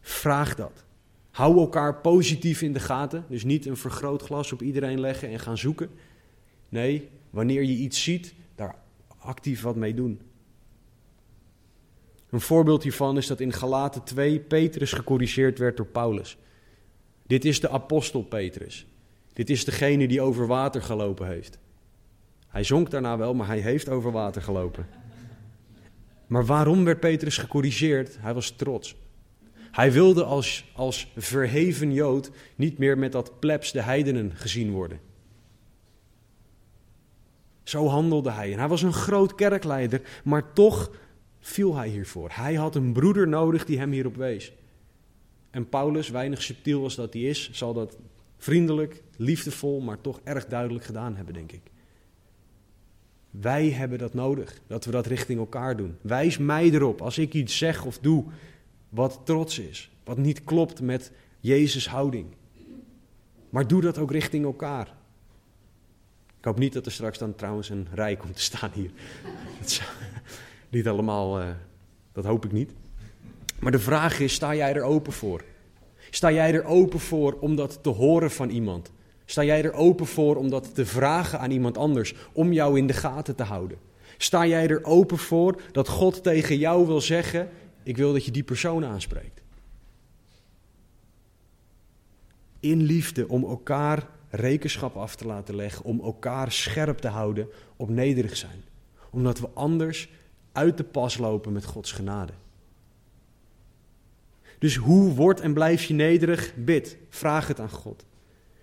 [0.00, 0.83] Vraag dat.
[1.34, 3.24] Hou elkaar positief in de gaten.
[3.28, 5.90] Dus niet een vergrootglas op iedereen leggen en gaan zoeken.
[6.68, 8.74] Nee, wanneer je iets ziet, daar
[9.18, 10.20] actief wat mee doen.
[12.30, 16.36] Een voorbeeld hiervan is dat in Galaten 2 Petrus gecorrigeerd werd door Paulus.
[17.26, 18.86] Dit is de apostel Petrus.
[19.32, 21.58] Dit is degene die over water gelopen heeft.
[22.48, 24.86] Hij zonk daarna wel, maar hij heeft over water gelopen.
[26.26, 28.16] Maar waarom werd Petrus gecorrigeerd?
[28.20, 28.96] Hij was trots.
[29.74, 35.00] Hij wilde als, als verheven Jood niet meer met dat plebs de heidenen gezien worden.
[37.62, 38.52] Zo handelde hij.
[38.52, 40.90] En hij was een groot kerkleider, maar toch
[41.40, 42.30] viel hij hiervoor.
[42.32, 44.52] Hij had een broeder nodig die hem hierop wees.
[45.50, 47.98] En Paulus, weinig subtiel als dat hij is, zal dat
[48.36, 51.62] vriendelijk, liefdevol, maar toch erg duidelijk gedaan hebben, denk ik.
[53.30, 55.96] Wij hebben dat nodig, dat we dat richting elkaar doen.
[56.00, 58.24] Wijs mij erop als ik iets zeg of doe
[58.94, 62.26] wat trots is, wat niet klopt met Jezus' houding.
[63.50, 64.94] Maar doe dat ook richting elkaar.
[66.38, 68.90] Ik hoop niet dat er straks dan trouwens een rij komt te staan hier.
[69.60, 69.82] Dat
[70.68, 71.48] niet allemaal, uh,
[72.12, 72.72] dat hoop ik niet.
[73.60, 75.44] Maar de vraag is, sta jij er open voor?
[76.10, 78.92] Sta jij er open voor om dat te horen van iemand?
[79.24, 82.86] Sta jij er open voor om dat te vragen aan iemand anders, om jou in
[82.86, 83.78] de gaten te houden?
[84.16, 87.48] Sta jij er open voor dat God tegen jou wil zeggen:
[87.84, 89.42] Ik wil dat je die persoon aanspreekt?
[92.60, 97.88] In liefde om elkaar rekenschap af te laten leggen, om elkaar scherp te houden op
[97.88, 98.64] nederig zijn.
[99.10, 100.08] Omdat we anders
[100.52, 102.32] uit de pas lopen met Gods genade.
[104.58, 106.54] Dus hoe wordt en blijf je nederig?
[106.56, 108.04] Bid, vraag het aan God.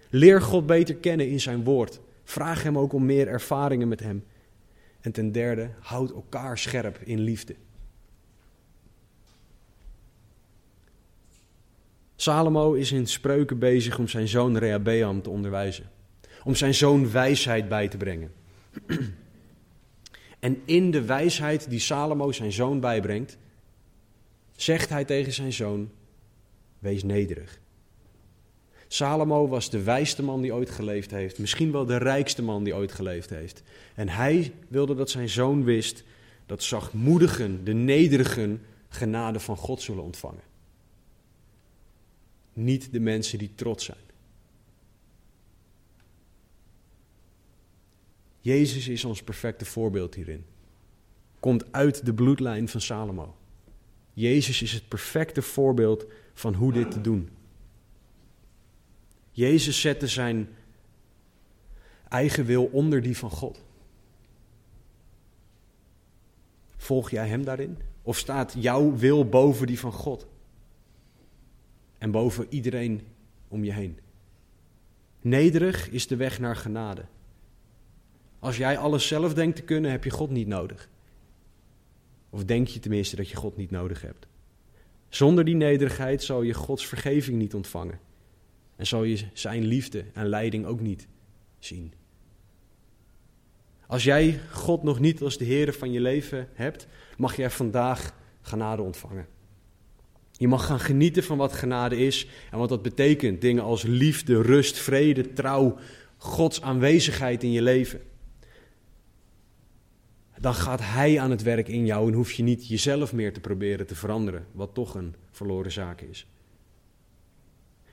[0.09, 1.99] Leer God beter kennen in zijn woord.
[2.23, 4.23] Vraag hem ook om meer ervaringen met hem.
[5.01, 7.55] En ten derde, houd elkaar scherp in liefde.
[12.21, 15.89] Salomo is in spreuken bezig om zijn zoon Rehabeam te onderwijzen.
[16.43, 18.31] Om zijn zoon wijsheid bij te brengen.
[20.39, 23.37] En in de wijsheid die Salomo zijn zoon bijbrengt,
[24.55, 25.89] zegt hij tegen zijn zoon:
[26.79, 27.59] Wees nederig.
[28.87, 32.75] Salomo was de wijste man die ooit geleefd heeft, misschien wel de rijkste man die
[32.75, 33.63] ooit geleefd heeft.
[33.95, 36.03] En hij wilde dat zijn zoon wist
[36.45, 40.50] dat zachtmoedigen, de nederigen, genade van God zullen ontvangen.
[42.63, 43.97] Niet de mensen die trots zijn.
[48.39, 50.45] Jezus is ons perfecte voorbeeld hierin.
[51.39, 53.35] Komt uit de bloedlijn van Salomo.
[54.13, 57.29] Jezus is het perfecte voorbeeld van hoe dit te doen.
[59.31, 60.49] Jezus zette zijn
[62.07, 63.63] eigen wil onder die van God.
[66.77, 67.77] Volg jij hem daarin?
[68.01, 70.27] Of staat jouw wil boven die van God?
[72.01, 73.01] En boven iedereen
[73.47, 73.99] om je heen?
[75.21, 77.05] Nederig is de weg naar genade.
[78.39, 80.89] Als jij alles zelf denkt te kunnen, heb je God niet nodig.
[82.29, 84.27] Of denk je tenminste dat je God niet nodig hebt.
[85.09, 87.99] Zonder die nederigheid zal je Gods vergeving niet ontvangen.
[88.75, 91.07] En zal je zijn liefde en leiding ook niet
[91.59, 91.93] zien.
[93.87, 96.87] Als jij God nog niet als de Heer van je leven hebt,
[97.17, 99.27] mag jij vandaag genade ontvangen.
[100.41, 103.41] Je mag gaan genieten van wat genade is en wat dat betekent.
[103.41, 105.77] Dingen als liefde, rust, vrede, trouw,
[106.17, 108.01] Gods aanwezigheid in je leven
[110.41, 113.39] dan gaat Hij aan het werk in jou en hoef je niet jezelf meer te
[113.39, 116.27] proberen te veranderen, wat toch een verloren zaak is.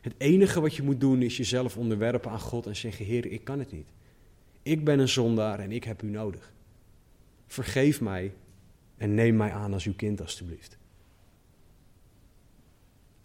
[0.01, 3.45] Het enige wat je moet doen is jezelf onderwerpen aan God en zeggen: Heer, ik
[3.45, 3.89] kan het niet.
[4.63, 6.53] Ik ben een zondaar en ik heb u nodig.
[7.47, 8.33] Vergeef mij
[8.97, 10.79] en neem mij aan als uw kind, alstublieft.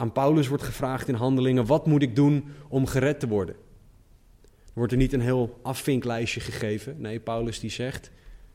[0.04, 3.56] Aan Paulus wordt gevraagd in handelingen: wat moet ik doen om gered te worden?
[4.72, 7.00] wordt er niet een heel afvinklijstje gegeven.
[7.00, 8.10] Nee, Paulus die zegt,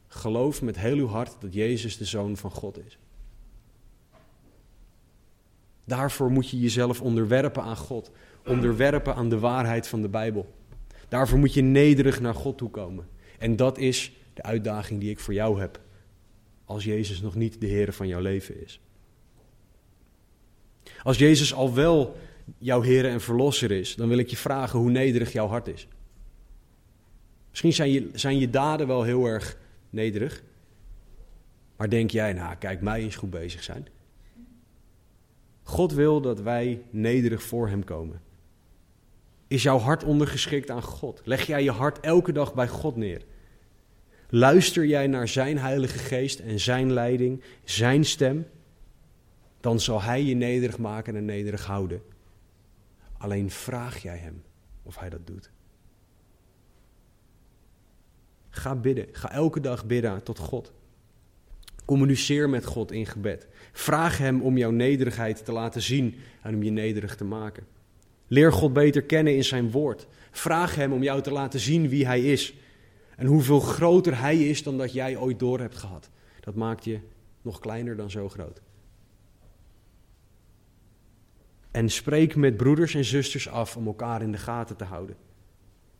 [0.08, 2.98] geloof met heel uw hart dat Jezus de Zoon van God is.
[5.86, 8.12] Daarvoor moet je jezelf onderwerpen aan God,
[8.46, 10.54] onderwerpen aan de waarheid van de Bijbel.
[11.08, 13.08] Daarvoor moet je nederig naar God toe komen.
[13.40, 15.82] En dat is de uitdaging die ik voor jou heb,
[16.66, 18.82] als Jezus nog niet de Heer van jouw leven is.
[21.04, 22.16] Als Jezus al wel
[22.58, 25.88] jouw Heer en Verlosser is, dan wil ik je vragen hoe nederig jouw hart is.
[27.50, 29.58] Misschien zijn je, zijn je daden wel heel erg
[29.90, 30.44] nederig,
[31.78, 33.88] maar denk jij, nou kijk, mij eens goed bezig zijn.
[35.64, 38.22] God wil dat wij nederig voor Hem komen.
[39.48, 41.22] Is jouw hart ondergeschikt aan God?
[41.24, 43.22] Leg jij je hart elke dag bij God neer?
[44.30, 48.46] Luister jij naar Zijn Heilige Geest en Zijn leiding, Zijn stem?
[49.60, 52.02] Dan zal Hij je nederig maken en nederig houden.
[53.18, 54.44] Alleen vraag jij Hem
[54.84, 55.52] of Hij dat doet.
[58.50, 59.08] Ga bidden.
[59.12, 60.72] Ga elke dag bidden tot God.
[61.86, 63.48] Communiceer met God in gebed.
[63.72, 67.68] Vraag Hem om jouw nederigheid te laten zien en om je nederig te maken.
[68.28, 70.08] Leer God beter kennen in Zijn woord.
[70.32, 72.54] Vraag Hem om jou te laten zien wie Hij is.
[73.16, 76.10] En hoeveel groter Hij is dan dat jij ooit door hebt gehad.
[76.40, 77.00] Dat maakt je
[77.42, 78.62] nog kleiner dan zo groot.
[81.72, 85.18] En spreek met broeders en zusters af om elkaar in de gaten te houden.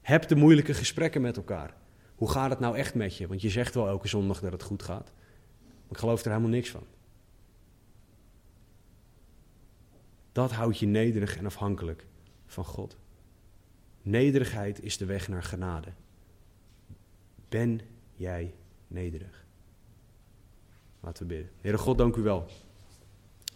[0.02, 1.76] Heb de moeilijke gesprekken met elkaar.
[2.16, 3.28] Hoe gaat het nou echt met je?
[3.28, 5.12] Want je zegt wel elke zondag dat het goed gaat.
[5.66, 6.84] Maar ik geloof er helemaal niks van.
[10.32, 12.06] Dat houdt je nederig en afhankelijk
[12.46, 12.98] van God.
[14.02, 15.92] Nederigheid is de weg naar genade.
[17.50, 17.82] Ben
[18.16, 18.54] jij
[18.88, 19.46] nederig?
[21.00, 21.52] Laten we bidden.
[21.62, 22.46] Heere God, dank u wel.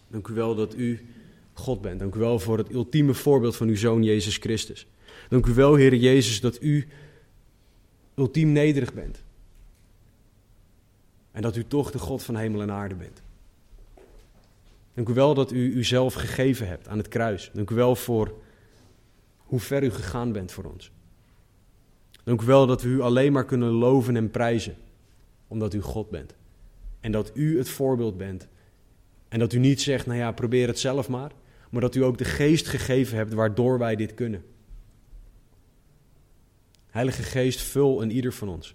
[0.08, 1.06] Dank u wel dat u
[1.54, 1.98] God bent.
[1.98, 4.86] Dank u wel voor het ultieme voorbeeld van uw Zoon Jezus Christus.
[5.28, 6.88] Dank u wel, Heere Jezus, dat u
[8.14, 9.22] ultiem nederig bent.
[11.32, 13.22] En dat u toch de God van hemel en aarde bent.
[14.94, 17.50] Dank u wel dat u uzelf gegeven hebt aan het kruis.
[17.52, 18.34] Dank u wel voor
[19.36, 20.90] hoe ver u gegaan bent voor ons.
[22.24, 24.76] Dank u wel dat we u alleen maar kunnen loven en prijzen,
[25.48, 26.34] omdat u God bent.
[27.00, 28.48] En dat u het voorbeeld bent.
[29.28, 31.32] En dat u niet zegt, nou ja, probeer het zelf maar,
[31.74, 34.44] maar dat u ook de geest gegeven hebt waardoor wij dit kunnen.
[36.86, 38.74] Heilige Geest, vul een ieder van ons.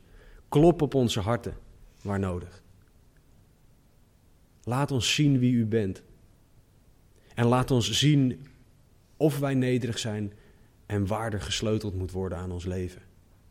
[0.50, 1.58] Klop op onze harten
[2.02, 2.64] waar nodig.
[4.64, 6.04] Laat ons zien wie u bent.
[7.34, 8.47] En laat ons zien
[9.18, 10.34] of wij nederig zijn
[10.86, 13.02] en waar er gesleuteld moet worden aan ons leven.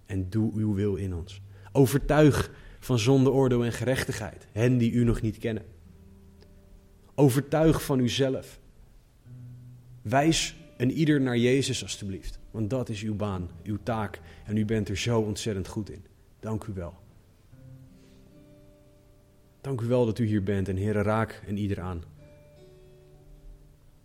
[0.06, 1.40] En doe uw wil in ons.
[1.72, 5.64] Overtuig van zonde, oordeel en gerechtigheid hen die u nog niet kennen.
[7.14, 8.60] Overtuig van uzelf.
[10.02, 12.38] Wijs een ieder naar Jezus alstublieft.
[12.50, 14.20] Want dat is uw baan, uw taak.
[14.44, 16.04] En u bent er zo ontzettend goed in.
[16.40, 16.94] Dank u wel.
[19.60, 22.02] Dank u wel dat u hier bent en Heere, raak een ieder aan.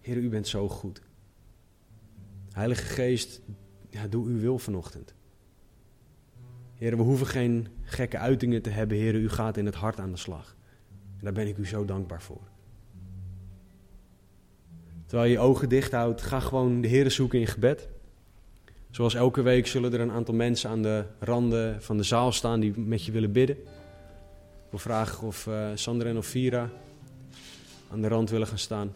[0.01, 1.01] Heer, u bent zo goed.
[2.51, 3.41] Heilige Geest,
[3.89, 5.13] ja, doe uw wil vanochtend.
[6.75, 8.97] Heer, we hoeven geen gekke uitingen te hebben.
[8.97, 10.55] Heer, u gaat in het hart aan de slag.
[11.17, 12.51] En daar ben ik u zo dankbaar voor.
[15.13, 17.87] Terwijl je ogen dicht houdt, ga gewoon de Heer zoeken in gebed.
[18.91, 22.59] Zoals elke week zullen er een aantal mensen aan de randen van de zaal staan
[22.59, 23.57] die met je willen bidden.
[24.69, 26.69] Wil vragen of uh, Sandra en Vira
[27.91, 28.93] aan de rand willen gaan staan.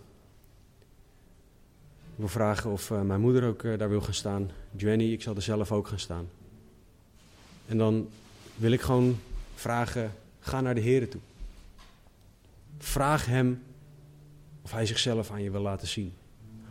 [2.15, 4.51] Wil vragen of uh, mijn moeder ook uh, daar wil gaan staan.
[4.75, 6.29] Jenny, ik zal er zelf ook gaan staan.
[7.67, 8.09] En dan
[8.55, 9.19] wil ik gewoon
[9.55, 11.21] vragen, ga naar de Heer toe.
[12.77, 13.61] Vraag Hem
[14.67, 16.13] of Hij zichzelf aan je wil laten zien.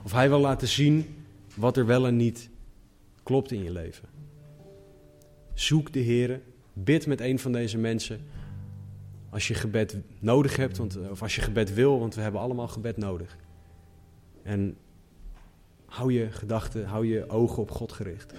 [0.03, 1.25] Of Hij wil laten zien
[1.55, 2.51] wat er wel en niet
[3.23, 4.09] klopt in je leven.
[5.55, 6.41] Zoek de Heer,
[6.73, 8.21] bid met een van deze mensen.
[9.31, 12.69] Als je gebed nodig hebt, want, of als je gebed wil, want we hebben allemaal
[12.69, 13.37] gebed nodig.
[14.43, 14.77] En
[15.87, 18.35] hou je gedachten, hou je ogen op God gericht.